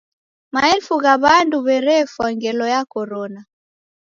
[0.53, 3.41] Maelfu gha w'andu w'erefwa ngelo ya Korona.